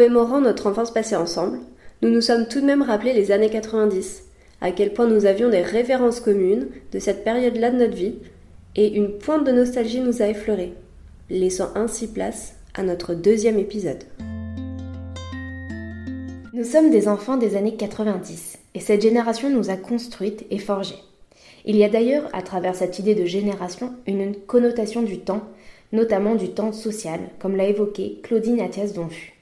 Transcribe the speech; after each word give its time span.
Remémorant 0.00 0.40
notre 0.40 0.66
enfance 0.66 0.94
passée 0.94 1.14
ensemble, 1.14 1.58
nous 2.00 2.08
nous 2.08 2.22
sommes 2.22 2.48
tout 2.48 2.62
de 2.62 2.64
même 2.64 2.80
rappelé 2.80 3.12
les 3.12 3.32
années 3.32 3.50
90, 3.50 4.22
à 4.62 4.70
quel 4.70 4.94
point 4.94 5.06
nous 5.06 5.26
avions 5.26 5.50
des 5.50 5.60
références 5.60 6.20
communes 6.20 6.68
de 6.90 6.98
cette 6.98 7.22
période-là 7.22 7.70
de 7.70 7.76
notre 7.76 7.96
vie, 7.96 8.14
et 8.76 8.94
une 8.94 9.18
pointe 9.18 9.44
de 9.46 9.52
nostalgie 9.52 10.00
nous 10.00 10.22
a 10.22 10.28
effleuré, 10.28 10.72
laissant 11.28 11.68
ainsi 11.74 12.06
place 12.06 12.54
à 12.72 12.82
notre 12.82 13.12
deuxième 13.12 13.58
épisode. 13.58 14.04
Nous 16.54 16.64
sommes 16.64 16.90
des 16.90 17.06
enfants 17.06 17.36
des 17.36 17.54
années 17.54 17.76
90 17.76 18.56
et 18.74 18.80
cette 18.80 19.02
génération 19.02 19.50
nous 19.50 19.68
a 19.68 19.76
construites 19.76 20.46
et 20.50 20.58
forgées. 20.58 21.02
Il 21.66 21.76
y 21.76 21.84
a 21.84 21.90
d'ailleurs, 21.90 22.30
à 22.32 22.40
travers 22.40 22.74
cette 22.74 22.98
idée 22.98 23.14
de 23.14 23.26
génération, 23.26 23.92
une 24.06 24.34
connotation 24.34 25.02
du 25.02 25.18
temps, 25.18 25.42
notamment 25.92 26.36
du 26.36 26.48
temps 26.48 26.72
social, 26.72 27.20
comme 27.38 27.54
l'a 27.54 27.68
évoqué 27.68 28.18
Claudine 28.22 28.62
Athias 28.62 28.94
Donfu. 28.94 29.34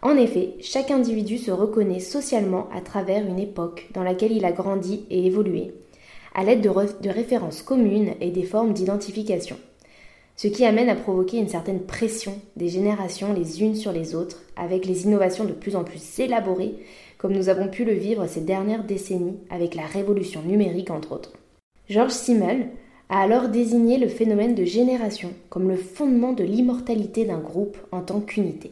En 0.00 0.16
effet, 0.16 0.54
chaque 0.60 0.92
individu 0.92 1.38
se 1.38 1.50
reconnaît 1.50 1.98
socialement 1.98 2.68
à 2.72 2.80
travers 2.80 3.26
une 3.26 3.40
époque 3.40 3.88
dans 3.94 4.04
laquelle 4.04 4.30
il 4.30 4.44
a 4.44 4.52
grandi 4.52 5.04
et 5.10 5.26
évolué, 5.26 5.72
à 6.34 6.44
l'aide 6.44 6.60
de, 6.60 7.10
références 7.10 7.62
communes 7.62 8.14
et 8.20 8.30
des 8.30 8.44
formes 8.44 8.72
d'identification. 8.72 9.56
Ce 10.36 10.46
qui 10.46 10.64
amène 10.64 10.88
à 10.88 10.94
provoquer 10.94 11.38
une 11.38 11.48
certaine 11.48 11.80
pression 11.80 12.38
des 12.54 12.68
générations 12.68 13.32
les 13.32 13.60
unes 13.60 13.74
sur 13.74 13.90
les 13.90 14.14
autres, 14.14 14.44
avec 14.54 14.86
les 14.86 15.02
innovations 15.02 15.44
de 15.44 15.52
plus 15.52 15.74
en 15.74 15.82
plus 15.82 16.20
élaborées, 16.20 16.76
comme 17.18 17.32
nous 17.32 17.48
avons 17.48 17.66
pu 17.66 17.84
le 17.84 17.94
vivre 17.94 18.28
ces 18.28 18.42
dernières 18.42 18.84
décennies 18.84 19.38
avec 19.50 19.74
la 19.74 19.84
révolution 19.84 20.42
numérique 20.42 20.92
entre 20.92 21.10
autres. 21.10 21.32
Georges 21.90 22.12
Simmel 22.12 22.68
a 23.08 23.20
alors 23.20 23.48
désigné 23.48 23.98
le 23.98 24.06
phénomène 24.06 24.54
de 24.54 24.64
génération 24.64 25.32
comme 25.48 25.68
le 25.68 25.76
fondement 25.76 26.34
de 26.34 26.44
l'immortalité 26.44 27.24
d'un 27.24 27.40
groupe 27.40 27.78
en 27.90 28.02
tant 28.02 28.20
qu'unité. 28.20 28.70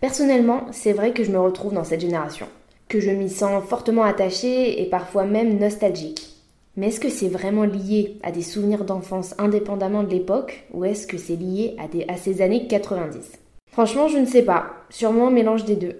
Personnellement, 0.00 0.66
c'est 0.72 0.92
vrai 0.92 1.12
que 1.12 1.24
je 1.24 1.30
me 1.30 1.40
retrouve 1.40 1.72
dans 1.72 1.84
cette 1.84 2.02
génération, 2.02 2.46
que 2.88 3.00
je 3.00 3.10
m'y 3.10 3.30
sens 3.30 3.64
fortement 3.64 4.04
attachée 4.04 4.82
et 4.82 4.86
parfois 4.90 5.24
même 5.24 5.58
nostalgique. 5.58 6.34
Mais 6.76 6.88
est-ce 6.88 7.00
que 7.00 7.08
c'est 7.08 7.28
vraiment 7.28 7.64
lié 7.64 8.18
à 8.22 8.30
des 8.30 8.42
souvenirs 8.42 8.84
d'enfance 8.84 9.34
indépendamment 9.38 10.02
de 10.02 10.10
l'époque 10.10 10.66
ou 10.74 10.84
est-ce 10.84 11.06
que 11.06 11.16
c'est 11.16 11.36
lié 11.36 11.74
à, 11.78 11.88
des, 11.88 12.04
à 12.08 12.18
ces 12.18 12.42
années 12.42 12.66
90 12.66 13.32
Franchement, 13.72 14.08
je 14.08 14.18
ne 14.18 14.26
sais 14.26 14.42
pas. 14.42 14.66
Sûrement 14.90 15.28
un 15.28 15.30
mélange 15.30 15.64
des 15.64 15.76
deux. 15.76 15.96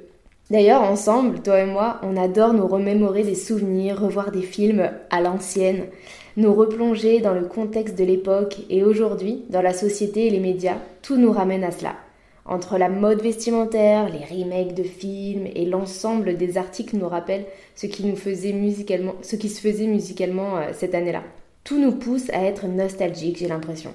D'ailleurs, 0.50 0.82
ensemble, 0.82 1.40
toi 1.40 1.60
et 1.60 1.66
moi, 1.66 1.98
on 2.02 2.16
adore 2.16 2.52
nous 2.52 2.66
remémorer 2.66 3.22
des 3.22 3.34
souvenirs, 3.34 4.00
revoir 4.00 4.30
des 4.30 4.42
films 4.42 4.90
à 5.10 5.20
l'ancienne, 5.22 5.86
nous 6.36 6.54
replonger 6.54 7.20
dans 7.20 7.34
le 7.34 7.46
contexte 7.46 7.98
de 7.98 8.04
l'époque 8.04 8.58
et 8.68 8.84
aujourd'hui, 8.84 9.44
dans 9.48 9.62
la 9.62 9.72
société 9.72 10.26
et 10.26 10.30
les 10.30 10.38
médias, 10.40 10.76
tout 11.02 11.16
nous 11.16 11.32
ramène 11.32 11.64
à 11.64 11.72
cela. 11.72 11.94
Entre 12.48 12.78
la 12.78 12.88
mode 12.88 13.22
vestimentaire, 13.22 14.08
les 14.08 14.24
remakes 14.24 14.74
de 14.74 14.84
films 14.84 15.48
et 15.56 15.64
l'ensemble 15.64 16.36
des 16.36 16.58
articles 16.58 16.96
nous 16.96 17.08
rappellent 17.08 17.46
ce 17.74 17.86
qui, 17.86 18.06
nous 18.06 18.14
faisait 18.14 18.52
musicalement, 18.52 19.16
ce 19.22 19.34
qui 19.34 19.48
se 19.48 19.60
faisait 19.60 19.88
musicalement 19.88 20.56
euh, 20.56 20.70
cette 20.72 20.94
année-là. 20.94 21.22
Tout 21.64 21.80
nous 21.80 21.90
pousse 21.90 22.30
à 22.30 22.44
être 22.44 22.68
nostalgique, 22.68 23.38
j'ai 23.38 23.48
l'impression. 23.48 23.90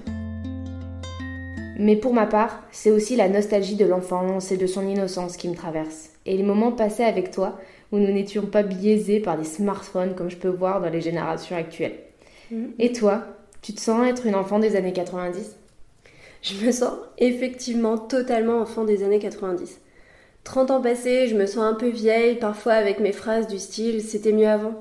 Mais 1.78 1.96
pour 1.96 2.12
ma 2.12 2.26
part, 2.26 2.62
c'est 2.72 2.90
aussi 2.90 3.16
la 3.16 3.30
nostalgie 3.30 3.76
de 3.76 3.86
l'enfance 3.86 4.52
et 4.52 4.58
de 4.58 4.66
son 4.66 4.86
innocence 4.86 5.38
qui 5.38 5.48
me 5.48 5.54
traverse. 5.54 6.10
Et 6.26 6.36
les 6.36 6.42
moments 6.42 6.72
passés 6.72 7.04
avec 7.04 7.30
toi 7.30 7.58
où 7.90 7.98
nous 7.98 8.12
n'étions 8.12 8.44
pas 8.44 8.62
biaisés 8.62 9.20
par 9.20 9.38
des 9.38 9.44
smartphones 9.44 10.14
comme 10.14 10.30
je 10.30 10.36
peux 10.36 10.48
voir 10.48 10.82
dans 10.82 10.90
les 10.90 11.00
générations 11.00 11.56
actuelles. 11.56 11.96
Mmh. 12.50 12.64
Et 12.78 12.92
toi, 12.92 13.24
tu 13.62 13.72
te 13.72 13.80
sens 13.80 14.06
être 14.06 14.26
une 14.26 14.34
enfant 14.34 14.58
des 14.58 14.76
années 14.76 14.92
90 14.92 15.56
je 16.42 16.66
me 16.66 16.72
sens 16.72 16.92
effectivement 17.18 17.96
totalement 17.96 18.60
enfant 18.60 18.84
des 18.84 19.04
années 19.04 19.18
90. 19.18 19.80
30 20.44 20.70
ans 20.72 20.82
passés, 20.82 21.28
je 21.28 21.36
me 21.36 21.46
sens 21.46 21.64
un 21.64 21.74
peu 21.74 21.88
vieille, 21.88 22.36
parfois 22.36 22.72
avec 22.72 22.98
mes 22.98 23.12
phrases 23.12 23.46
du 23.46 23.58
style 23.58 24.02
c'était 24.02 24.32
mieux 24.32 24.48
avant. 24.48 24.74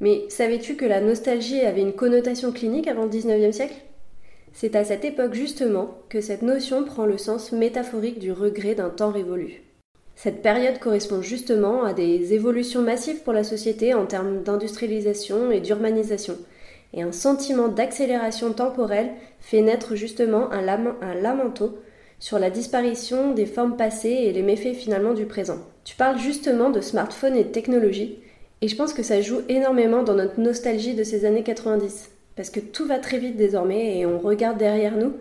Mais 0.00 0.24
savais-tu 0.28 0.74
que 0.74 0.84
la 0.84 1.00
nostalgie 1.00 1.60
avait 1.60 1.80
une 1.80 1.92
connotation 1.92 2.50
clinique 2.50 2.88
avant 2.88 3.04
le 3.04 3.10
19e 3.10 3.52
siècle? 3.52 3.76
C'est 4.52 4.74
à 4.74 4.84
cette 4.84 5.04
époque 5.04 5.34
justement 5.34 5.98
que 6.08 6.20
cette 6.20 6.42
notion 6.42 6.84
prend 6.84 7.06
le 7.06 7.16
sens 7.16 7.52
métaphorique 7.52 8.18
du 8.18 8.32
regret 8.32 8.74
d'un 8.74 8.90
temps 8.90 9.12
révolu. 9.12 9.62
Cette 10.16 10.42
période 10.42 10.78
correspond 10.78 11.22
justement 11.22 11.84
à 11.84 11.94
des 11.94 12.34
évolutions 12.34 12.82
massives 12.82 13.22
pour 13.22 13.32
la 13.32 13.44
société 13.44 13.94
en 13.94 14.06
termes 14.06 14.42
d'industrialisation 14.42 15.50
et 15.50 15.60
d'urbanisation, 15.60 16.36
et 16.94 17.02
un 17.02 17.12
sentiment 17.12 17.68
d'accélération 17.68 18.52
temporelle 18.52 19.10
fait 19.40 19.62
naître 19.62 19.94
justement 19.94 20.50
un, 20.52 20.62
lam 20.62 20.94
un 21.00 21.14
lamento 21.14 21.78
sur 22.18 22.38
la 22.38 22.50
disparition 22.50 23.32
des 23.32 23.46
formes 23.46 23.76
passées 23.76 24.10
et 24.10 24.32
les 24.32 24.42
méfaits 24.42 24.76
finalement 24.76 25.12
du 25.12 25.26
présent. 25.26 25.58
Tu 25.84 25.96
parles 25.96 26.18
justement 26.18 26.70
de 26.70 26.80
smartphones 26.80 27.36
et 27.36 27.44
de 27.44 27.48
technologie, 27.48 28.18
et 28.60 28.68
je 28.68 28.76
pense 28.76 28.92
que 28.92 29.02
ça 29.02 29.20
joue 29.20 29.40
énormément 29.48 30.04
dans 30.04 30.14
notre 30.14 30.38
nostalgie 30.38 30.94
de 30.94 31.02
ces 31.02 31.24
années 31.24 31.42
90, 31.42 32.10
parce 32.36 32.50
que 32.50 32.60
tout 32.60 32.86
va 32.86 32.98
très 32.98 33.18
vite 33.18 33.36
désormais 33.36 33.98
et 33.98 34.06
on 34.06 34.20
regarde 34.20 34.58
derrière 34.58 34.96
nous 34.96 35.14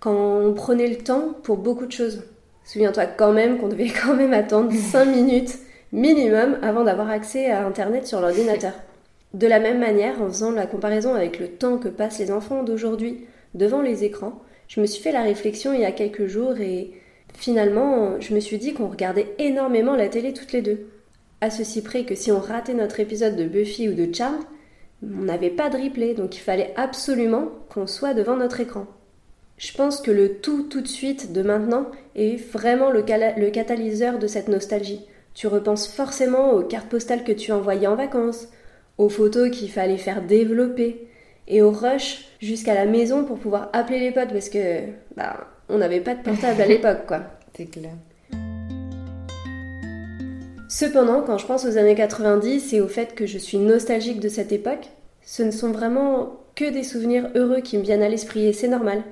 quand 0.00 0.14
on 0.14 0.52
prenait 0.52 0.88
le 0.88 0.98
temps 0.98 1.34
pour 1.42 1.56
beaucoup 1.56 1.86
de 1.86 1.92
choses. 1.92 2.24
Souviens-toi 2.64 3.06
quand 3.06 3.32
même 3.32 3.58
qu'on 3.58 3.68
devait 3.68 3.88
quand 4.04 4.14
même 4.14 4.34
attendre 4.34 4.70
5 4.70 5.06
minutes 5.06 5.58
minimum 5.92 6.58
avant 6.60 6.84
d'avoir 6.84 7.08
accès 7.08 7.50
à 7.50 7.66
Internet 7.66 8.06
sur 8.06 8.20
l'ordinateur. 8.20 8.72
De 9.34 9.48
la 9.48 9.58
même 9.58 9.80
manière, 9.80 10.22
en 10.22 10.28
faisant 10.28 10.52
la 10.52 10.66
comparaison 10.66 11.14
avec 11.14 11.40
le 11.40 11.48
temps 11.48 11.76
que 11.76 11.88
passent 11.88 12.20
les 12.20 12.30
enfants 12.30 12.62
d'aujourd'hui 12.62 13.26
devant 13.54 13.82
les 13.82 14.04
écrans, 14.04 14.40
je 14.68 14.80
me 14.80 14.86
suis 14.86 15.02
fait 15.02 15.10
la 15.10 15.22
réflexion 15.22 15.72
il 15.72 15.80
y 15.80 15.84
a 15.84 15.90
quelques 15.90 16.26
jours 16.26 16.58
et 16.60 16.92
finalement, 17.34 18.20
je 18.20 18.32
me 18.32 18.38
suis 18.38 18.58
dit 18.58 18.74
qu'on 18.74 18.86
regardait 18.86 19.34
énormément 19.40 19.96
la 19.96 20.08
télé 20.08 20.32
toutes 20.32 20.52
les 20.52 20.62
deux. 20.62 20.86
À 21.40 21.50
ceci 21.50 21.82
près 21.82 22.04
que 22.04 22.14
si 22.14 22.30
on 22.30 22.38
ratait 22.38 22.74
notre 22.74 23.00
épisode 23.00 23.34
de 23.34 23.44
Buffy 23.44 23.88
ou 23.88 23.94
de 23.94 24.14
Charles, 24.14 24.38
on 25.02 25.24
n'avait 25.24 25.50
pas 25.50 25.68
de 25.68 25.78
replay, 25.78 26.14
donc 26.14 26.36
il 26.36 26.40
fallait 26.40 26.72
absolument 26.76 27.48
qu'on 27.68 27.88
soit 27.88 28.14
devant 28.14 28.36
notre 28.36 28.60
écran. 28.60 28.86
Je 29.58 29.72
pense 29.72 30.00
que 30.00 30.12
le 30.12 30.36
tout 30.38 30.62
tout 30.62 30.80
de 30.80 30.88
suite 30.88 31.32
de 31.32 31.42
maintenant 31.42 31.86
est 32.14 32.36
vraiment 32.36 32.90
le 32.90 33.02
catalyseur 33.50 34.20
de 34.20 34.28
cette 34.28 34.48
nostalgie. 34.48 35.04
Tu 35.34 35.48
repenses 35.48 35.88
forcément 35.88 36.52
aux 36.52 36.62
cartes 36.62 36.88
postales 36.88 37.24
que 37.24 37.32
tu 37.32 37.50
envoyais 37.50 37.88
en 37.88 37.96
vacances, 37.96 38.48
aux 38.98 39.08
photos 39.08 39.50
qu'il 39.50 39.70
fallait 39.70 39.98
faire 39.98 40.22
développer. 40.22 41.08
et 41.46 41.60
au 41.60 41.70
rush 41.70 42.24
jusqu'à 42.40 42.74
la 42.74 42.86
maison 42.86 43.24
pour 43.24 43.38
pouvoir 43.38 43.68
appeler 43.74 44.00
les 44.00 44.12
potes 44.12 44.32
parce 44.32 44.48
que 44.48 44.80
bah 45.16 45.46
on 45.68 45.76
n'avait 45.78 46.00
pas 46.00 46.14
de 46.14 46.22
portable 46.22 46.60
à 46.62 46.66
l'époque 46.72 47.06
quoi. 47.06 47.20
C'est 47.56 47.66
clair. 47.66 47.92
Cependant, 50.68 51.22
quand 51.22 51.38
je 51.38 51.46
pense 51.46 51.64
aux 51.66 51.76
années 51.76 51.94
90 51.94 52.72
et 52.72 52.80
au 52.80 52.88
fait 52.88 53.14
que 53.14 53.26
je 53.26 53.38
suis 53.38 53.58
nostalgique 53.58 54.18
de 54.18 54.28
cette 54.28 54.50
époque, 54.50 54.88
ce 55.22 55.42
ne 55.44 55.52
sont 55.52 55.70
vraiment 55.70 56.40
que 56.56 56.68
des 56.68 56.82
souvenirs 56.82 57.28
heureux 57.36 57.60
qui 57.60 57.78
me 57.78 57.82
viennent 57.82 58.02
à 58.02 58.08
l'esprit 58.08 58.46
et 58.46 58.52
c'est 58.52 58.68
normal. 58.68 59.02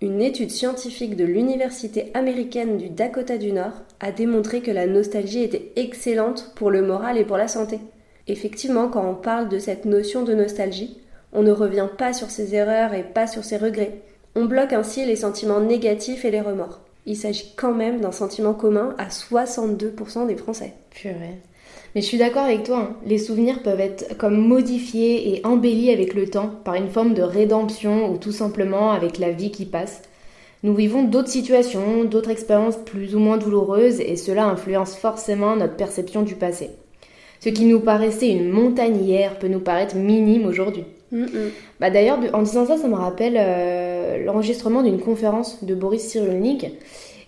Une 0.00 0.22
étude 0.22 0.50
scientifique 0.50 1.14
de 1.16 1.24
l'université 1.24 2.10
américaine 2.14 2.78
du 2.78 2.88
Dakota 2.88 3.36
du 3.36 3.52
Nord 3.52 3.82
a 4.00 4.10
démontré 4.10 4.62
que 4.62 4.70
la 4.70 4.86
nostalgie 4.86 5.42
était 5.42 5.72
excellente 5.76 6.52
pour 6.56 6.70
le 6.70 6.82
moral 6.82 7.18
et 7.18 7.24
pour 7.24 7.36
la 7.36 7.46
santé. 7.48 7.78
Effectivement, 8.28 8.88
quand 8.88 9.08
on 9.08 9.14
parle 9.14 9.48
de 9.48 9.58
cette 9.58 9.84
notion 9.84 10.22
de 10.22 10.34
nostalgie, 10.34 10.98
on 11.32 11.42
ne 11.42 11.52
revient 11.52 11.88
pas 11.96 12.12
sur 12.12 12.30
ses 12.30 12.54
erreurs 12.54 12.94
et 12.94 13.02
pas 13.02 13.26
sur 13.26 13.44
ses 13.44 13.56
regrets. 13.56 14.02
On 14.34 14.44
bloque 14.44 14.72
ainsi 14.72 15.04
les 15.04 15.16
sentiments 15.16 15.60
négatifs 15.60 16.24
et 16.24 16.30
les 16.30 16.40
remords. 16.40 16.80
Il 17.04 17.16
s'agit 17.16 17.52
quand 17.56 17.74
même 17.74 18.00
d'un 18.00 18.12
sentiment 18.12 18.54
commun 18.54 18.94
à 18.98 19.08
62% 19.08 20.26
des 20.26 20.36
Français. 20.36 20.74
Purée. 20.90 21.38
Mais 21.94 22.00
je 22.00 22.06
suis 22.06 22.18
d'accord 22.18 22.44
avec 22.44 22.62
toi, 22.62 22.78
hein. 22.78 22.96
les 23.04 23.18
souvenirs 23.18 23.62
peuvent 23.62 23.80
être 23.80 24.16
comme 24.16 24.38
modifiés 24.38 25.34
et 25.34 25.44
embellis 25.44 25.90
avec 25.90 26.14
le 26.14 26.28
temps, 26.28 26.50
par 26.64 26.74
une 26.74 26.88
forme 26.88 27.12
de 27.12 27.22
rédemption 27.22 28.10
ou 28.10 28.16
tout 28.16 28.32
simplement 28.32 28.92
avec 28.92 29.18
la 29.18 29.30
vie 29.30 29.50
qui 29.50 29.66
passe. 29.66 30.02
Nous 30.62 30.74
vivons 30.74 31.02
d'autres 31.02 31.28
situations, 31.28 32.04
d'autres 32.04 32.30
expériences 32.30 32.76
plus 32.76 33.14
ou 33.14 33.18
moins 33.18 33.36
douloureuses 33.36 34.00
et 34.00 34.16
cela 34.16 34.46
influence 34.46 34.96
forcément 34.96 35.56
notre 35.56 35.76
perception 35.76 36.22
du 36.22 36.36
passé. 36.36 36.70
Ce 37.42 37.48
qui 37.48 37.64
nous 37.64 37.80
paraissait 37.80 38.30
une 38.30 38.50
montagne 38.50 39.04
hier 39.04 39.36
peut 39.36 39.48
nous 39.48 39.58
paraître 39.58 39.96
minime 39.96 40.46
aujourd'hui. 40.46 40.84
Bah 41.80 41.90
D'ailleurs, 41.90 42.20
en 42.34 42.42
disant 42.42 42.66
ça, 42.66 42.78
ça 42.78 42.86
me 42.86 42.94
rappelle 42.94 43.36
euh, 43.36 44.24
l'enregistrement 44.24 44.82
d'une 44.82 45.00
conférence 45.00 45.64
de 45.64 45.74
Boris 45.74 46.02
Cyrulnik 46.02 46.66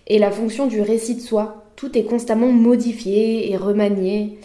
et 0.07 0.17
la 0.17 0.31
fonction 0.31 0.67
du 0.67 0.79
récit 0.79 1.15
de 1.15 1.19
soi. 1.19 1.65
Tout 1.75 1.97
est 1.97 2.05
constamment 2.05 2.47
modifié 2.47 3.51
et 3.51 3.57
remanié. 3.57 4.39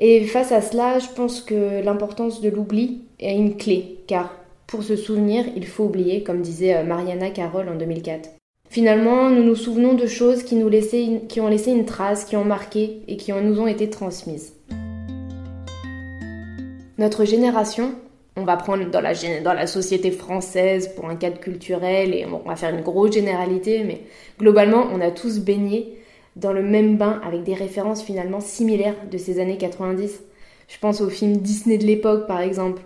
Et 0.00 0.24
face 0.24 0.50
à 0.50 0.60
cela, 0.60 0.98
je 0.98 1.06
pense 1.14 1.40
que 1.40 1.84
l'importance 1.84 2.40
de 2.40 2.50
l'oubli 2.50 3.02
est 3.20 3.36
une 3.36 3.56
clé, 3.56 3.98
car 4.08 4.34
pour 4.66 4.82
se 4.82 4.96
souvenir, 4.96 5.44
il 5.54 5.66
faut 5.66 5.84
oublier, 5.84 6.24
comme 6.24 6.40
disait 6.40 6.74
euh, 6.74 6.82
Mariana 6.82 7.30
Carroll 7.30 7.68
en 7.68 7.76
2004. 7.76 8.30
Finalement, 8.68 9.30
nous 9.30 9.44
nous 9.44 9.54
souvenons 9.54 9.94
de 9.94 10.08
choses 10.08 10.42
qui, 10.42 10.56
nous 10.56 10.68
laissaient, 10.68 11.22
qui 11.28 11.40
ont 11.40 11.46
laissé 11.46 11.70
une 11.70 11.84
trace, 11.84 12.24
qui 12.24 12.34
ont 12.34 12.44
marqué 12.44 13.02
et 13.06 13.16
qui 13.16 13.32
nous 13.32 13.60
ont 13.60 13.68
été 13.68 13.88
transmises. 13.88 14.52
Notre 16.98 17.26
génération, 17.26 17.94
on 18.36 18.44
va 18.44 18.56
prendre 18.56 18.90
dans 18.90 19.00
la, 19.02 19.12
dans 19.42 19.52
la 19.52 19.66
société 19.66 20.10
française 20.10 20.88
pour 20.94 21.10
un 21.10 21.16
cadre 21.16 21.38
culturel 21.38 22.14
et 22.14 22.24
on 22.26 22.48
va 22.48 22.56
faire 22.56 22.74
une 22.74 22.80
grosse 22.80 23.12
généralité, 23.12 23.84
mais 23.84 24.00
globalement, 24.38 24.86
on 24.92 25.00
a 25.02 25.10
tous 25.10 25.40
baigné 25.40 25.98
dans 26.36 26.52
le 26.52 26.62
même 26.62 26.96
bain 26.96 27.20
avec 27.22 27.42
des 27.42 27.54
références 27.54 28.02
finalement 28.02 28.40
similaires 28.40 28.96
de 29.10 29.18
ces 29.18 29.40
années 29.40 29.58
90. 29.58 30.22
Je 30.68 30.78
pense 30.78 31.00
aux 31.02 31.10
films 31.10 31.36
Disney 31.36 31.76
de 31.76 31.84
l'époque, 31.84 32.26
par 32.26 32.40
exemple. 32.40 32.82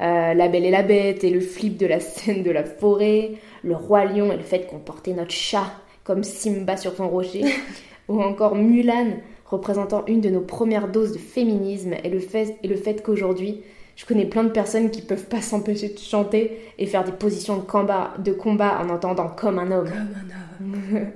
Euh, 0.00 0.34
la 0.34 0.48
Belle 0.48 0.64
et 0.64 0.70
la 0.70 0.82
Bête 0.82 1.22
et 1.22 1.30
le 1.30 1.40
flip 1.40 1.76
de 1.76 1.86
la 1.86 2.00
scène 2.00 2.42
de 2.42 2.50
la 2.50 2.64
forêt, 2.64 3.32
le 3.62 3.76
Roi 3.76 4.06
Lion 4.06 4.32
et 4.32 4.36
le 4.36 4.42
fait 4.42 4.66
qu'on 4.66 4.78
portait 4.78 5.12
notre 5.12 5.30
chat 5.30 5.72
comme 6.02 6.24
Simba 6.24 6.76
sur 6.76 6.96
son 6.96 7.08
rocher, 7.08 7.44
ou 8.08 8.20
encore 8.20 8.56
Mulan 8.56 9.18
représentant 9.52 10.04
une 10.06 10.20
de 10.20 10.30
nos 10.30 10.40
premières 10.40 10.88
doses 10.88 11.12
de 11.12 11.18
féminisme 11.18 11.94
et 12.02 12.08
le 12.08 12.18
fait, 12.18 12.56
et 12.62 12.68
le 12.68 12.76
fait 12.76 13.02
qu'aujourd'hui, 13.02 13.62
je 13.94 14.06
connais 14.06 14.24
plein 14.24 14.44
de 14.44 14.48
personnes 14.48 14.90
qui 14.90 15.02
peuvent 15.02 15.26
pas 15.26 15.40
s'empêcher 15.42 15.90
de 15.90 15.98
chanter 15.98 16.58
et 16.78 16.86
faire 16.86 17.04
des 17.04 17.12
positions 17.12 17.56
de 17.56 17.62
combat, 17.62 18.14
de 18.18 18.32
combat 18.32 18.80
en 18.82 18.88
entendant 18.88 19.28
comme 19.28 19.58
un 19.58 19.70
homme. 19.70 19.88
Comme 19.88 20.74
un 20.74 20.96
homme. 20.96 21.06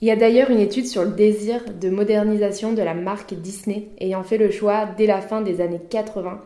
Il 0.00 0.06
y 0.06 0.12
a 0.12 0.16
d'ailleurs 0.16 0.50
une 0.50 0.60
étude 0.60 0.86
sur 0.86 1.02
le 1.02 1.10
désir 1.10 1.60
de 1.80 1.90
modernisation 1.90 2.72
de 2.72 2.82
la 2.82 2.94
marque 2.94 3.34
Disney, 3.34 3.88
ayant 3.98 4.22
fait 4.22 4.38
le 4.38 4.52
choix, 4.52 4.86
dès 4.96 5.06
la 5.06 5.20
fin 5.20 5.40
des 5.40 5.60
années 5.60 5.80
80, 5.90 6.40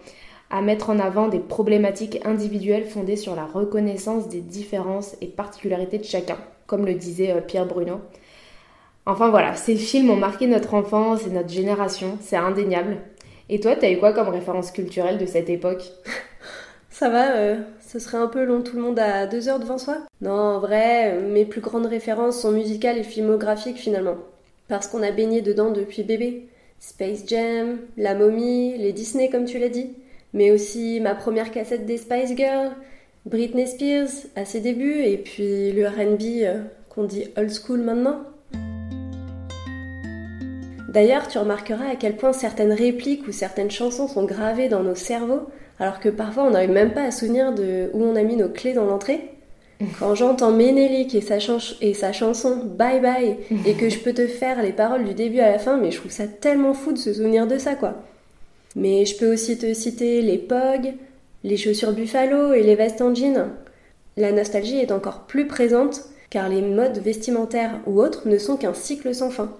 à 0.48 0.62
mettre 0.62 0.88
en 0.88 0.98
avant 0.98 1.28
des 1.28 1.38
problématiques 1.38 2.20
individuelles 2.24 2.86
fondées 2.86 3.16
sur 3.16 3.34
la 3.34 3.44
reconnaissance 3.44 4.30
des 4.30 4.40
différences 4.40 5.16
et 5.20 5.26
particularités 5.26 5.98
de 5.98 6.04
chacun, 6.04 6.38
comme 6.66 6.86
le 6.86 6.94
disait 6.94 7.32
euh, 7.32 7.42
Pierre 7.42 7.66
Bruno. 7.66 8.00
Enfin 9.04 9.30
voilà, 9.30 9.54
ces 9.54 9.76
films 9.76 10.10
ont 10.10 10.16
marqué 10.16 10.46
notre 10.46 10.74
enfance 10.74 11.26
et 11.26 11.30
notre 11.30 11.48
génération, 11.48 12.18
c'est 12.20 12.36
indéniable. 12.36 12.98
Et 13.48 13.58
toi, 13.58 13.74
t'as 13.74 13.90
eu 13.90 13.98
quoi 13.98 14.12
comme 14.12 14.28
référence 14.28 14.70
culturelle 14.70 15.18
de 15.18 15.26
cette 15.26 15.50
époque? 15.50 15.82
Ça 16.90 17.08
va, 17.08 17.32
euh, 17.32 17.56
ce 17.80 17.98
serait 17.98 18.18
un 18.18 18.28
peu 18.28 18.44
long, 18.44 18.62
tout 18.62 18.76
le 18.76 18.82
monde 18.82 18.98
a 18.98 19.26
deux 19.26 19.48
heures 19.48 19.58
devant 19.58 19.78
soi? 19.78 19.98
Non, 20.20 20.30
en 20.30 20.60
vrai, 20.60 21.18
mes 21.20 21.44
plus 21.44 21.60
grandes 21.60 21.86
références 21.86 22.40
sont 22.40 22.52
musicales 22.52 22.98
et 22.98 23.02
filmographiques 23.02 23.78
finalement. 23.78 24.16
Parce 24.68 24.86
qu'on 24.86 25.02
a 25.02 25.10
baigné 25.10 25.42
dedans 25.42 25.70
depuis 25.70 26.04
bébé. 26.04 26.48
Space 26.78 27.24
Jam, 27.26 27.78
La 27.96 28.14
Momie, 28.14 28.76
les 28.78 28.92
Disney 28.92 29.30
comme 29.30 29.44
tu 29.44 29.58
l'as 29.58 29.68
dit, 29.68 29.90
mais 30.32 30.50
aussi 30.50 31.00
ma 31.00 31.14
première 31.14 31.50
cassette 31.50 31.86
des 31.86 31.96
Spice 31.96 32.36
Girls, 32.36 32.72
Britney 33.24 33.66
Spears 33.66 34.10
à 34.34 34.44
ses 34.44 34.60
débuts, 34.60 35.02
et 35.04 35.16
puis 35.16 35.72
le 35.72 35.86
RB 35.86 36.22
euh, 36.42 36.62
qu'on 36.88 37.04
dit 37.04 37.28
old 37.36 37.50
school 37.50 37.80
maintenant. 37.82 38.22
D'ailleurs, 40.92 41.26
tu 41.26 41.38
remarqueras 41.38 41.88
à 41.90 41.96
quel 41.96 42.16
point 42.16 42.34
certaines 42.34 42.72
répliques 42.72 43.26
ou 43.26 43.32
certaines 43.32 43.70
chansons 43.70 44.08
sont 44.08 44.24
gravées 44.24 44.68
dans 44.68 44.82
nos 44.82 44.94
cerveaux, 44.94 45.48
alors 45.78 46.00
que 46.00 46.10
parfois 46.10 46.44
on 46.44 46.50
n'arrive 46.50 46.70
même 46.70 46.92
pas 46.92 47.04
à 47.04 47.10
souvenir 47.10 47.54
de 47.54 47.88
où 47.94 48.04
on 48.04 48.14
a 48.14 48.22
mis 48.22 48.36
nos 48.36 48.50
clés 48.50 48.74
dans 48.74 48.84
l'entrée. 48.84 49.30
Quand 49.98 50.14
j'entends 50.14 50.52
Ménélique 50.52 51.14
et 51.14 51.22
sa, 51.22 51.38
et 51.80 51.94
sa 51.94 52.12
chanson 52.12 52.56
Bye 52.76 53.00
Bye 53.00 53.38
et 53.66 53.72
que 53.72 53.88
je 53.88 54.00
peux 54.00 54.12
te 54.12 54.26
faire 54.26 54.62
les 54.62 54.72
paroles 54.72 55.04
du 55.04 55.14
début 55.14 55.40
à 55.40 55.50
la 55.50 55.58
fin, 55.58 55.78
mais 55.78 55.90
je 55.90 55.96
trouve 55.96 56.12
ça 56.12 56.26
tellement 56.26 56.74
fou 56.74 56.92
de 56.92 56.98
se 56.98 57.14
souvenir 57.14 57.46
de 57.46 57.56
ça, 57.56 57.74
quoi. 57.74 57.94
Mais 58.76 59.06
je 59.06 59.16
peux 59.16 59.32
aussi 59.32 59.56
te 59.56 59.72
citer 59.72 60.20
les 60.20 60.36
Pogs, 60.36 60.92
les 61.42 61.56
chaussures 61.56 61.92
Buffalo 61.92 62.52
et 62.52 62.62
les 62.62 62.74
vestes 62.74 63.00
en 63.00 63.14
jean. 63.14 63.48
La 64.18 64.30
nostalgie 64.30 64.78
est 64.78 64.92
encore 64.92 65.20
plus 65.20 65.46
présente 65.46 66.02
car 66.28 66.50
les 66.50 66.60
modes 66.60 66.98
vestimentaires 66.98 67.80
ou 67.86 68.02
autres 68.02 68.28
ne 68.28 68.36
sont 68.36 68.58
qu'un 68.58 68.74
cycle 68.74 69.14
sans 69.14 69.30
fin. 69.30 69.54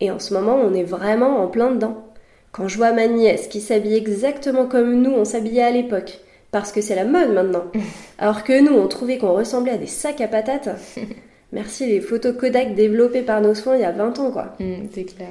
Et 0.00 0.10
en 0.10 0.18
ce 0.18 0.34
moment, 0.34 0.56
on 0.56 0.74
est 0.74 0.84
vraiment 0.84 1.42
en 1.42 1.48
plein 1.48 1.70
dedans. 1.70 2.04
Quand 2.52 2.68
je 2.68 2.76
vois 2.76 2.92
ma 2.92 3.06
nièce 3.06 3.48
qui 3.48 3.60
s'habille 3.60 3.96
exactement 3.96 4.66
comme 4.66 5.02
nous 5.02 5.10
on 5.10 5.24
s'habillait 5.24 5.62
à 5.62 5.70
l'époque, 5.70 6.18
parce 6.50 6.72
que 6.72 6.80
c'est 6.80 6.94
la 6.94 7.04
mode 7.04 7.32
maintenant, 7.32 7.64
alors 8.18 8.42
que 8.42 8.60
nous 8.60 8.74
on 8.74 8.88
trouvait 8.88 9.18
qu'on 9.18 9.34
ressemblait 9.34 9.72
à 9.72 9.76
des 9.76 9.86
sacs 9.86 10.20
à 10.20 10.28
patates, 10.28 10.70
merci 11.52 11.86
les 11.86 12.00
photos 12.00 12.36
Kodak 12.36 12.74
développées 12.74 13.22
par 13.22 13.40
nos 13.40 13.54
soins 13.54 13.76
il 13.76 13.82
y 13.82 13.84
a 13.84 13.92
20 13.92 14.18
ans 14.18 14.30
quoi. 14.30 14.56
Mm, 14.60 14.86
c'est 14.92 15.04
clair. 15.04 15.28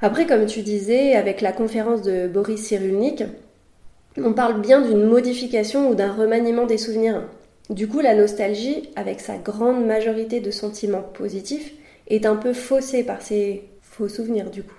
Après, 0.00 0.26
comme 0.26 0.46
tu 0.46 0.62
disais, 0.62 1.14
avec 1.14 1.40
la 1.40 1.52
conférence 1.52 2.02
de 2.02 2.26
Boris 2.26 2.60
Cyrulnik, 2.60 3.22
on 4.16 4.32
parle 4.32 4.60
bien 4.60 4.80
d'une 4.80 5.04
modification 5.04 5.88
ou 5.88 5.94
d'un 5.94 6.12
remaniement 6.12 6.66
des 6.66 6.76
souvenirs. 6.76 7.22
Du 7.70 7.86
coup, 7.86 8.00
la 8.00 8.16
nostalgie, 8.16 8.90
avec 8.96 9.20
sa 9.20 9.36
grande 9.36 9.86
majorité 9.86 10.40
de 10.40 10.50
sentiments 10.50 11.04
positifs, 11.14 11.72
est 12.08 12.26
un 12.26 12.34
peu 12.34 12.52
faussée 12.52 13.04
par 13.04 13.22
ces 13.22 13.62
faux 13.92 14.08
souvenirs 14.08 14.50
du 14.50 14.62
coup. 14.62 14.74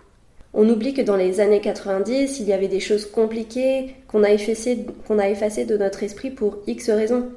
On 0.55 0.67
oublie 0.69 0.93
que 0.93 1.01
dans 1.01 1.15
les 1.15 1.39
années 1.39 1.61
90, 1.61 2.39
il 2.39 2.47
y 2.47 2.53
avait 2.53 2.67
des 2.67 2.79
choses 2.79 3.05
compliquées 3.05 3.95
qu'on 4.07 4.23
a, 4.23 4.31
effacées, 4.31 4.85
a 5.09 5.29
effacées 5.29 5.65
de 5.65 5.77
notre 5.77 6.03
esprit 6.03 6.29
pour 6.29 6.57
X 6.67 6.89
raisons. 6.89 7.29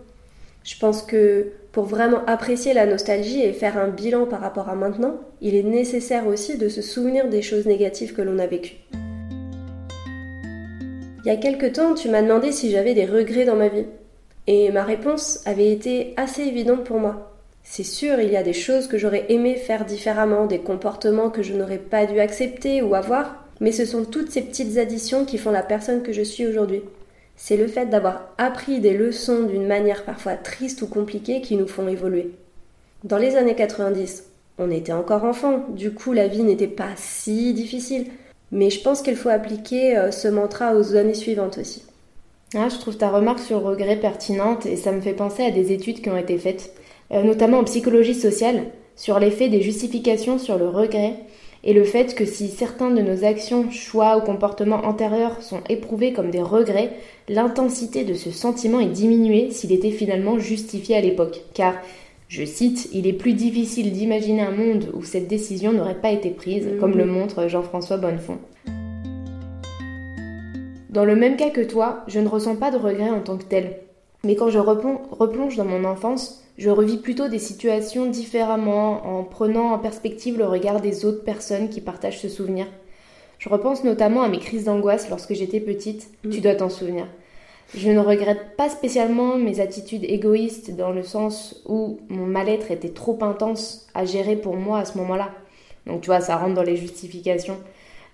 Je 0.65 0.79
pense 0.79 1.03
que 1.03 1.53
pour 1.73 1.85
vraiment 1.85 2.25
apprécier 2.27 2.75
la 2.75 2.87
nostalgie 2.87 3.43
et 3.43 3.53
faire 3.53 3.79
un 3.79 3.89
bilan 3.89 4.27
par 4.27 4.41
rapport 4.41 4.69
à 4.69 4.75
maintenant, 4.75 5.21
il 5.41 5.55
est 5.55 5.63
nécessaire 5.63 6.27
aussi 6.27 6.59
de 6.59 6.69
se 6.69 6.83
souvenir 6.83 7.29
des 7.29 7.43
choses 7.43 7.67
négatives 7.67 8.15
que 8.15 8.23
l'on 8.23 8.39
a 8.39 8.47
vécues. 8.47 8.77
Il 11.25 11.29
y 11.29 11.31
a 11.31 11.37
quelque 11.37 11.67
temps, 11.67 11.95
tu 11.95 12.09
m'as 12.09 12.23
demandé 12.23 12.53
si 12.53 12.71
j'avais 12.71 12.95
des 12.95 13.07
regrets 13.07 13.45
dans 13.45 13.57
ma 13.57 13.69
vie. 13.69 13.87
Et 14.47 14.71
ma 14.71 14.85
réponse 14.85 15.43
avait 15.45 15.73
été 15.73 16.15
assez 16.17 16.43
évidente 16.43 16.85
pour 16.85 17.01
moi. 17.01 17.36
C'est 17.69 17.83
sûr, 17.83 18.21
il 18.21 18.31
y 18.31 18.37
a 18.37 18.45
des 18.45 18.53
choses 18.53 18.87
que 18.87 18.97
j'aurais 18.97 19.27
aimé 19.29 19.57
faire 19.57 19.85
différemment, 19.85 20.47
des 20.47 20.61
comportements 20.61 21.31
que 21.31 21.43
je 21.43 21.53
n'aurais 21.53 21.79
pas 21.79 22.07
dû 22.07 22.21
accepter 22.21 22.81
ou 22.81 22.95
avoir, 22.95 23.45
mais 23.61 23.73
ce 23.73 23.85
sont 23.85 24.05
toutes 24.05 24.31
ces 24.31 24.41
petites 24.41 24.79
additions 24.79 25.25
qui 25.25 25.37
font 25.37 25.51
la 25.51 25.65
personne 25.65 26.03
que 26.03 26.13
je 26.13 26.23
suis 26.23 26.47
aujourd'hui. 26.47 26.83
C'est 27.35 27.57
le 27.57 27.67
fait 27.67 27.87
d'avoir 27.87 28.31
appris 28.39 28.81
des 28.81 28.97
leçons 28.97 29.43
d'une 29.43 29.67
manière 29.67 30.05
parfois 30.05 30.37
triste 30.37 30.81
ou 30.81 30.87
compliquée 30.87 31.43
qui 31.43 31.57
nous 31.57 31.67
font 31.67 31.89
évoluer. 31.89 32.31
Dans 33.05 33.19
les 33.19 33.37
années 33.37 33.57
90, 33.57 34.25
on 34.59 34.71
était 34.71 34.93
encore 34.93 35.25
enfant, 35.25 35.65
du 35.69 35.93
coup 35.93 36.13
la 36.13 36.29
vie 36.29 36.45
n'était 36.45 36.69
pas 36.69 36.93
si 36.95 37.53
difficile, 37.53 38.07
mais 38.53 38.71
je 38.71 38.81
pense 38.81 39.03
qu'il 39.03 39.17
faut 39.17 39.29
appliquer 39.29 39.99
euh, 39.99 40.13
ce 40.13 40.29
mantra 40.29 40.77
aux 40.77 40.95
années 40.95 41.15
suivantes 41.15 41.59
aussi. 41.59 41.85
Ah, 42.55 42.69
je 42.71 42.79
trouve 42.79 42.97
ta 42.97 43.11
remarque 43.11 43.41
sur 43.41 43.59
le 43.59 43.67
regret 43.67 43.97
pertinente 43.97 44.67
et 44.67 44.77
ça 44.77 44.93
me 44.93 45.01
fait 45.01 45.13
penser 45.13 45.45
à 45.45 45.51
des 45.51 45.73
études 45.73 46.01
qui 46.01 46.09
ont 46.09 46.17
été 46.17 46.39
faites. 46.39 46.73
Euh, 47.13 47.23
notamment 47.23 47.59
en 47.59 47.65
psychologie 47.65 48.15
sociale, 48.15 48.65
sur 48.97 49.19
l'effet 49.19 49.49
des 49.49 49.61
justifications 49.61 50.39
sur 50.39 50.59
le 50.59 50.69
regret 50.69 51.15
et 51.63 51.73
le 51.73 51.85
fait 51.85 52.15
que 52.15 52.25
si 52.25 52.49
certains 52.49 52.91
de 52.91 53.03
nos 53.03 53.25
actions, 53.25 53.71
choix 53.71 54.17
ou 54.17 54.21
comportements 54.21 54.85
antérieurs 54.85 55.43
sont 55.43 55.61
éprouvés 55.69 56.13
comme 56.13 56.31
des 56.31 56.43
regrets, 56.43 56.93
l'intensité 57.29 58.05
de 58.05 58.15
ce 58.15 58.31
sentiment 58.31 58.81
est 58.81 58.87
diminuée 58.87 59.51
s'il 59.51 59.73
était 59.73 59.91
finalement 59.91 60.39
justifié 60.39 60.97
à 60.97 61.01
l'époque. 61.01 61.43
Car, 61.55 61.75
je 62.29 62.45
cite, 62.45 62.89
il 62.93 63.07
est 63.07 63.13
plus 63.13 63.35
difficile 63.35 63.93
d'imaginer 63.93 64.43
un 64.43 64.53
monde 64.53 64.91
où 64.95 65.03
cette 65.03 65.29
décision 65.29 65.73
n'aurait 65.73 66.01
pas 66.01 66.11
été 66.11 66.31
prise, 66.31 66.69
comme 66.81 66.97
le 66.97 67.05
mhm. 67.05 67.13
montre 67.13 67.49
Jean-François 67.49 67.99
Bonnefond. 67.99 68.39
Dans 70.91 71.05
le 71.05 71.17
même 71.17 71.37
cas 71.37 71.51
que 71.51 71.61
toi, 71.61 72.05
je 72.07 72.21
ne 72.21 72.29
ressens 72.29 72.57
pas 72.57 72.71
de 72.71 72.79
regrets 72.79 73.11
en 73.11 73.21
tant 73.21 73.37
que 73.37 73.45
tel. 73.45 73.79
Mais 74.25 74.35
quand 74.35 74.49
je 74.49 74.59
replonge 74.59 75.57
dans 75.57 75.65
mon 75.65 75.85
enfance, 75.85 76.46
je 76.59 76.71
revis 76.71 76.97
plutôt 76.97 77.29
des 77.29 77.39
situations 77.39 78.07
différemment 78.07 79.19
en 79.19 79.25
prenant 79.25 79.73
en 79.73 79.79
perspective 79.79 80.39
le 80.39 80.47
regard 80.47 80.81
des 80.81 81.05
autres 81.05 81.23
personnes 81.23 81.69
qui 81.69 81.81
partagent 81.81 82.21
ce 82.21 82.29
souvenir. 82.29 82.67
Je 83.39 83.51
repense 83.51 83.85
notamment 83.85 84.23
à 84.23 84.29
mes 84.29 84.39
crises 84.39 84.65
d'angoisse 84.65 85.11
lorsque 85.11 85.35
j'étais 85.35 85.61
petite, 85.61 86.09
mm. 86.25 86.31
tu 86.31 86.41
dois 86.41 86.55
t'en 86.55 86.71
souvenir. 86.71 87.07
Je 87.75 87.91
ne 87.91 87.99
regrette 87.99 88.57
pas 88.57 88.71
spécialement 88.71 89.37
mes 89.37 89.61
attitudes 89.61 90.05
égoïstes 90.05 90.75
dans 90.77 90.93
le 90.93 91.03
sens 91.03 91.63
où 91.67 91.99
mon 92.09 92.25
mal-être 92.25 92.71
était 92.71 92.91
trop 92.91 93.19
intense 93.23 93.89
à 93.93 94.05
gérer 94.05 94.37
pour 94.37 94.57
moi 94.57 94.79
à 94.79 94.85
ce 94.85 94.97
moment-là. 94.99 95.31
Donc 95.87 96.01
tu 96.01 96.07
vois, 96.07 96.21
ça 96.21 96.37
rentre 96.37 96.55
dans 96.55 96.63
les 96.63 96.77
justifications. 96.77 97.59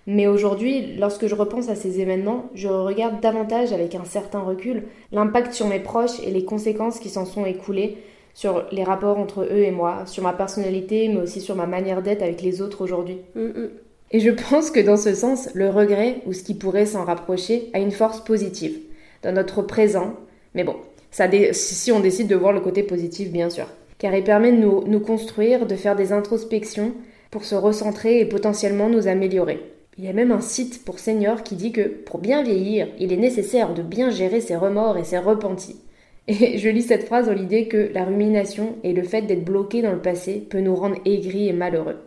Mais 0.05 0.27
aujourd'hui, 0.27 0.97
lorsque 0.97 1.27
je 1.27 1.35
repense 1.35 1.69
à 1.69 1.75
ces 1.75 2.01
événements, 2.01 2.49
je 2.55 2.67
regarde 2.67 3.21
davantage 3.21 3.71
avec 3.71 3.95
un 3.95 4.03
certain 4.03 4.41
recul 4.41 4.83
l'impact 5.13 5.53
sur 5.53 5.67
mes 5.67 5.79
proches 5.79 6.19
et 6.25 6.31
les 6.31 6.43
conséquences 6.43 6.99
qui 6.99 7.09
s'en 7.09 7.25
sont 7.25 7.45
écoulées 7.45 7.97
sur 8.33 8.65
les 8.71 8.83
rapports 8.83 9.17
entre 9.17 9.41
eux 9.41 9.63
et 9.63 9.71
moi, 9.71 10.03
sur 10.05 10.23
ma 10.23 10.33
personnalité, 10.33 11.07
mais 11.07 11.21
aussi 11.21 11.41
sur 11.41 11.55
ma 11.55 11.67
manière 11.67 12.01
d'être 12.01 12.23
avec 12.23 12.41
les 12.41 12.61
autres 12.61 12.81
aujourd'hui. 12.81 13.17
Mm, 13.35 13.41
mm. 13.41 13.69
Et 14.11 14.19
je 14.19 14.29
pense 14.29 14.69
que 14.69 14.79
dans 14.79 14.97
ce 14.97 15.13
sens, 15.15 15.49
le 15.53 15.69
regret, 15.69 16.21
ou 16.27 16.33
ce 16.33 16.43
qui 16.43 16.53
pourrait 16.53 16.85
s'en 16.85 17.03
rapprocher, 17.03 17.69
a 17.73 17.79
une 17.79 17.91
force 17.91 18.23
positive 18.23 18.77
dans 19.23 19.33
notre 19.33 19.61
présent. 19.63 20.13
Mais 20.53 20.63
bon, 20.63 20.75
ça 21.09 21.27
si 21.51 21.91
on 21.91 21.99
décide 21.99 22.27
de 22.27 22.35
voir 22.35 22.53
le 22.53 22.59
côté 22.59 22.83
positif, 22.83 23.31
bien 23.31 23.49
sûr. 23.49 23.67
Car 23.97 24.13
il 24.15 24.23
permet 24.23 24.51
de 24.51 24.57
nous, 24.57 24.83
nous 24.85 24.99
construire, 24.99 25.65
de 25.65 25.75
faire 25.75 25.95
des 25.95 26.11
introspections 26.11 26.93
pour 27.31 27.43
se 27.45 27.55
recentrer 27.55 28.19
et 28.19 28.25
potentiellement 28.25 28.89
nous 28.89 29.07
améliorer. 29.07 29.59
Il 29.97 30.05
y 30.05 30.07
a 30.07 30.13
même 30.13 30.31
un 30.31 30.41
site 30.41 30.83
pour 30.85 30.99
seniors 30.99 31.43
qui 31.43 31.55
dit 31.55 31.71
que 31.71 31.81
pour 31.81 32.19
bien 32.19 32.43
vieillir, 32.43 32.87
il 32.99 33.13
est 33.13 33.17
nécessaire 33.17 33.73
de 33.73 33.81
bien 33.81 34.09
gérer 34.09 34.41
ses 34.41 34.55
remords 34.55 34.97
et 34.97 35.03
ses 35.03 35.19
repentis. 35.19 35.79
Et 36.27 36.57
je 36.57 36.69
lis 36.69 36.83
cette 36.83 37.05
phrase 37.05 37.25
dans 37.25 37.33
l'idée 37.33 37.67
que 37.67 37.91
la 37.93 38.05
rumination 38.05 38.77
et 38.83 38.93
le 38.93 39.03
fait 39.03 39.23
d'être 39.23 39.43
bloqué 39.43 39.81
dans 39.81 39.91
le 39.91 40.01
passé 40.01 40.35
peut 40.49 40.61
nous 40.61 40.75
rendre 40.75 40.95
aigris 41.05 41.49
et 41.49 41.53
malheureux. 41.53 41.97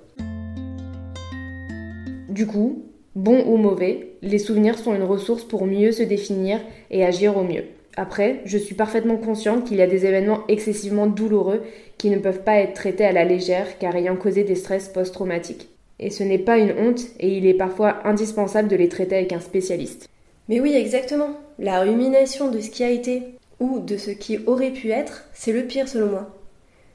Du 2.30 2.46
coup, 2.46 2.84
bon 3.14 3.44
ou 3.46 3.56
mauvais, 3.56 4.08
les 4.22 4.38
souvenirs 4.38 4.78
sont 4.78 4.94
une 4.94 5.02
ressource 5.02 5.44
pour 5.44 5.66
mieux 5.66 5.92
se 5.92 6.02
définir 6.02 6.60
et 6.90 7.04
agir 7.04 7.36
au 7.36 7.42
mieux. 7.42 7.64
Après, 7.98 8.40
je 8.44 8.58
suis 8.58 8.74
parfaitement 8.74 9.16
consciente 9.16 9.64
qu'il 9.64 9.78
y 9.78 9.82
a 9.82 9.86
des 9.86 10.06
événements 10.06 10.44
excessivement 10.48 11.06
douloureux 11.06 11.62
qui 11.96 12.10
ne 12.10 12.18
peuvent 12.18 12.42
pas 12.42 12.56
être 12.56 12.74
traités 12.74 13.04
à 13.04 13.12
la 13.12 13.24
légère 13.24 13.78
car 13.78 13.96
ayant 13.96 14.16
causé 14.16 14.44
des 14.44 14.54
stress 14.54 14.88
post-traumatiques. 14.88 15.68
Et 15.98 16.10
ce 16.10 16.22
n'est 16.22 16.38
pas 16.38 16.58
une 16.58 16.74
honte 16.78 17.00
et 17.20 17.36
il 17.36 17.46
est 17.46 17.54
parfois 17.54 18.06
indispensable 18.06 18.68
de 18.68 18.76
les 18.76 18.88
traiter 18.88 19.16
avec 19.16 19.32
un 19.32 19.40
spécialiste. 19.40 20.08
Mais 20.48 20.60
oui, 20.60 20.74
exactement. 20.74 21.30
La 21.58 21.80
rumination 21.80 22.50
de 22.50 22.60
ce 22.60 22.70
qui 22.70 22.84
a 22.84 22.90
été 22.90 23.22
ou 23.60 23.80
de 23.80 23.96
ce 23.96 24.10
qui 24.10 24.38
aurait 24.46 24.72
pu 24.72 24.90
être, 24.90 25.24
c'est 25.32 25.52
le 25.52 25.64
pire 25.64 25.88
selon 25.88 26.10
moi. 26.10 26.36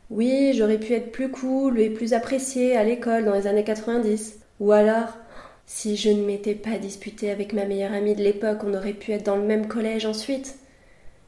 Oui, 0.10 0.54
j'aurais 0.54 0.78
pu 0.78 0.94
être 0.94 1.12
plus 1.12 1.32
cool 1.32 1.80
et 1.80 1.90
plus 1.90 2.14
appréciée 2.14 2.76
à 2.76 2.84
l'école 2.84 3.26
dans 3.26 3.34
les 3.34 3.48
années 3.48 3.64
90. 3.64 4.40
Ou 4.60 4.72
alors, 4.72 5.18
si 5.66 5.96
je 5.96 6.10
ne 6.10 6.26
m'étais 6.26 6.54
pas 6.54 6.78
disputée 6.78 7.32
avec 7.32 7.54
ma 7.54 7.66
meilleure 7.66 7.94
amie 7.94 8.16
de 8.16 8.24
l'époque, 8.24 8.60
on 8.66 8.74
aurait 8.74 8.94
pu 8.94 9.14
être 9.14 9.26
dans 9.26 9.38
le 9.38 9.46
même 9.46 9.68
collège 9.68 10.06
ensuite. 10.06 10.56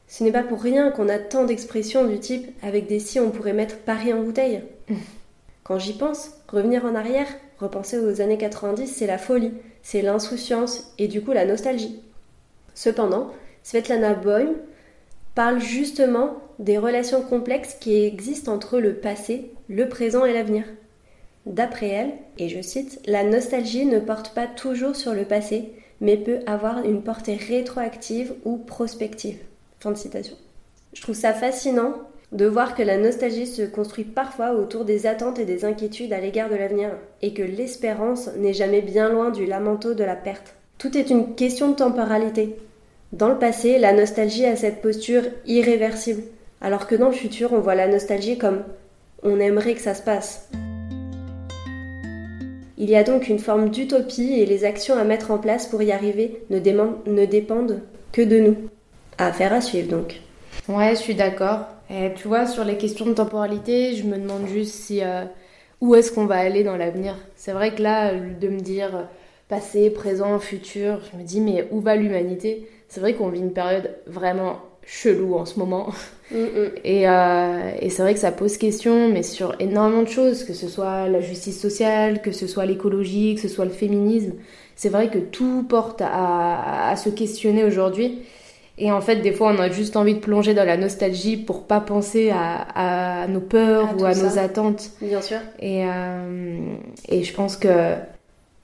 Ce 0.06 0.22
n'est 0.22 0.32
pas 0.32 0.42
pour 0.42 0.60
rien 0.60 0.90
qu'on 0.90 1.08
a 1.08 1.18
tant 1.18 1.44
d'expressions 1.44 2.06
du 2.06 2.18
type 2.20 2.50
avec 2.62 2.86
des 2.86 2.98
si 2.98 3.18
on 3.18 3.30
pourrait 3.30 3.54
mettre 3.54 3.78
Paris 3.78 4.12
en 4.12 4.22
bouteille. 4.22 4.62
Quand 5.64 5.78
j'y 5.78 5.94
pense, 5.94 6.32
revenir 6.48 6.84
en 6.84 6.94
arrière, 6.94 7.26
repenser 7.58 7.98
aux 7.98 8.20
années 8.20 8.36
90, 8.36 8.86
c'est 8.86 9.06
la 9.06 9.16
folie, 9.16 9.52
c'est 9.82 10.02
l'insouciance 10.02 10.92
et 10.98 11.08
du 11.08 11.22
coup 11.22 11.32
la 11.32 11.46
nostalgie. 11.46 12.02
Cependant, 12.74 13.30
Svetlana 13.62 14.12
Boym 14.12 14.56
parle 15.34 15.60
justement 15.60 16.36
des 16.58 16.78
relations 16.78 17.22
complexes 17.22 17.76
qui 17.80 18.04
existent 18.04 18.52
entre 18.52 18.78
le 18.78 18.94
passé, 18.94 19.50
le 19.68 19.88
présent 19.88 20.24
et 20.24 20.32
l'avenir. 20.32 20.64
D'après 21.46 21.88
elle, 21.88 22.12
et 22.38 22.48
je 22.48 22.62
cite, 22.62 23.00
la 23.06 23.24
nostalgie 23.24 23.86
ne 23.86 23.98
porte 23.98 24.34
pas 24.34 24.46
toujours 24.46 24.96
sur 24.96 25.12
le 25.12 25.24
passé, 25.24 25.72
mais 26.00 26.16
peut 26.16 26.40
avoir 26.46 26.84
une 26.84 27.02
portée 27.02 27.36
rétroactive 27.36 28.34
ou 28.44 28.56
prospective. 28.56 29.38
Fin 29.80 29.90
de 29.90 29.96
citation. 29.96 30.36
Je 30.94 31.02
trouve 31.02 31.14
ça 31.14 31.32
fascinant 31.32 31.94
de 32.32 32.46
voir 32.46 32.74
que 32.74 32.82
la 32.82 32.98
nostalgie 32.98 33.46
se 33.46 33.62
construit 33.62 34.04
parfois 34.04 34.52
autour 34.52 34.84
des 34.84 35.06
attentes 35.06 35.38
et 35.38 35.44
des 35.44 35.64
inquiétudes 35.64 36.12
à 36.12 36.20
l'égard 36.20 36.48
de 36.48 36.56
l'avenir, 36.56 36.90
et 37.22 37.34
que 37.34 37.42
l'espérance 37.42 38.28
n'est 38.36 38.54
jamais 38.54 38.80
bien 38.80 39.08
loin 39.08 39.30
du 39.30 39.46
lamento 39.46 39.94
de 39.94 40.04
la 40.04 40.16
perte. 40.16 40.54
Tout 40.78 40.96
est 40.96 41.10
une 41.10 41.34
question 41.34 41.70
de 41.70 41.76
temporalité. 41.76 42.56
Dans 43.14 43.28
le 43.28 43.38
passé, 43.38 43.78
la 43.78 43.92
nostalgie 43.92 44.44
a 44.44 44.56
cette 44.56 44.82
posture 44.82 45.22
irréversible, 45.46 46.24
alors 46.60 46.88
que 46.88 46.96
dans 46.96 47.06
le 47.06 47.14
futur, 47.14 47.52
on 47.52 47.60
voit 47.60 47.76
la 47.76 47.86
nostalgie 47.86 48.38
comme 48.38 48.64
on 49.22 49.38
aimerait 49.38 49.74
que 49.74 49.80
ça 49.80 49.94
se 49.94 50.02
passe. 50.02 50.48
Il 52.76 52.90
y 52.90 52.96
a 52.96 53.04
donc 53.04 53.28
une 53.28 53.38
forme 53.38 53.70
d'utopie 53.70 54.40
et 54.40 54.46
les 54.46 54.64
actions 54.64 54.98
à 54.98 55.04
mettre 55.04 55.30
en 55.30 55.38
place 55.38 55.66
pour 55.66 55.80
y 55.80 55.92
arriver 55.92 56.42
ne, 56.50 56.58
dépendent 57.24 57.82
que 58.10 58.20
de 58.20 58.40
nous. 58.40 58.56
Affaire 59.16 59.52
à 59.52 59.60
suivre 59.60 59.90
donc. 59.90 60.20
Ouais, 60.68 60.90
je 60.96 61.00
suis 61.00 61.14
d'accord. 61.14 61.66
Et 61.90 62.10
tu 62.16 62.26
vois, 62.26 62.46
sur 62.46 62.64
les 62.64 62.78
questions 62.78 63.06
de 63.06 63.12
temporalité, 63.12 63.94
je 63.94 64.02
me 64.02 64.18
demande 64.18 64.48
juste 64.48 64.74
si 64.74 65.04
euh, 65.04 65.22
où 65.80 65.94
est-ce 65.94 66.10
qu'on 66.10 66.26
va 66.26 66.38
aller 66.38 66.64
dans 66.64 66.76
l'avenir? 66.76 67.14
C'est 67.36 67.52
vrai 67.52 67.76
que 67.76 67.82
là, 67.82 68.12
de 68.12 68.48
me 68.48 68.58
dire 68.58 68.96
euh, 68.96 69.02
passé, 69.48 69.90
présent, 69.90 70.40
futur, 70.40 70.98
je 71.12 71.16
me 71.16 71.22
dis 71.22 71.40
mais 71.40 71.68
où 71.70 71.80
va 71.80 71.94
l'humanité? 71.94 72.66
C'est 72.94 73.00
vrai 73.00 73.14
qu'on 73.14 73.28
vit 73.28 73.40
une 73.40 73.52
période 73.52 73.90
vraiment 74.06 74.60
chelou 74.86 75.34
en 75.34 75.46
ce 75.46 75.58
moment. 75.58 75.88
Mm, 76.30 76.36
mm. 76.36 76.70
Et, 76.84 77.08
euh, 77.08 77.70
et 77.80 77.90
c'est 77.90 78.02
vrai 78.02 78.14
que 78.14 78.20
ça 78.20 78.30
pose 78.30 78.56
question, 78.56 79.08
mais 79.08 79.24
sur 79.24 79.56
énormément 79.58 80.02
de 80.02 80.08
choses, 80.08 80.44
que 80.44 80.52
ce 80.52 80.68
soit 80.68 81.08
la 81.08 81.20
justice 81.20 81.60
sociale, 81.60 82.22
que 82.22 82.30
ce 82.30 82.46
soit 82.46 82.66
l'écologie, 82.66 83.34
que 83.34 83.40
ce 83.40 83.48
soit 83.48 83.64
le 83.64 83.72
féminisme. 83.72 84.34
C'est 84.76 84.90
vrai 84.90 85.10
que 85.10 85.18
tout 85.18 85.64
porte 85.68 86.02
à, 86.02 86.88
à 86.88 86.96
se 86.96 87.08
questionner 87.08 87.64
aujourd'hui. 87.64 88.20
Et 88.78 88.92
en 88.92 89.00
fait, 89.00 89.16
des 89.16 89.32
fois, 89.32 89.52
on 89.52 89.58
a 89.58 89.70
juste 89.70 89.96
envie 89.96 90.14
de 90.14 90.20
plonger 90.20 90.54
dans 90.54 90.64
la 90.64 90.76
nostalgie 90.76 91.36
pour 91.36 91.66
pas 91.66 91.80
penser 91.80 92.30
à, 92.30 93.22
à 93.22 93.26
nos 93.26 93.40
peurs 93.40 94.00
ou 94.00 94.04
à 94.04 94.14
nos 94.14 94.38
attentes. 94.38 94.92
Bien 95.02 95.20
sûr. 95.20 95.38
Et, 95.58 95.84
euh, 95.84 96.74
et 97.08 97.24
je 97.24 97.34
pense 97.34 97.56
que, 97.56 97.94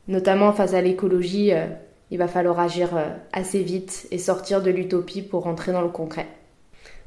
notamment 0.07 0.53
face 0.53 0.75
à 0.75 0.81
l'écologie, 0.81 1.53
euh, 1.53 1.67
il 2.11 2.19
va 2.19 2.29
falloir 2.29 2.59
agir 2.59 2.97
euh, 2.97 3.09
assez 3.33 3.63
vite 3.63 4.07
et 4.11 4.19
sortir 4.19 4.63
de 4.63 4.71
l'utopie 4.71 5.23
pour 5.23 5.45
rentrer 5.45 5.73
dans 5.73 5.83
le 5.83 5.89
concret. 5.89 6.27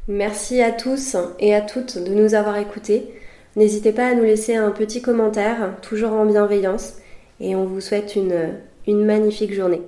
Merci 0.08 0.62
à 0.62 0.72
tous 0.72 1.16
et 1.40 1.56
à 1.56 1.62
toutes 1.62 1.98
de 1.98 2.14
nous 2.14 2.36
avoir 2.36 2.58
écoutés. 2.58 3.14
N'hésitez 3.56 3.92
pas 3.92 4.08
à 4.08 4.16
nous 4.16 4.24
laisser 4.24 4.56
un 4.56 4.72
petit 4.72 5.02
commentaire, 5.02 5.76
toujours 5.82 6.14
en 6.14 6.26
bienveillance, 6.26 6.96
et 7.40 7.56
on 7.56 7.66
vous 7.66 7.82
souhaite 7.82 8.16
une, 8.16 8.56
une 8.88 9.06
magnifique 9.06 9.54
journée. 9.54 9.82